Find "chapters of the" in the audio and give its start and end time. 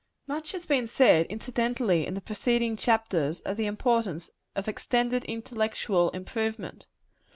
2.75-3.67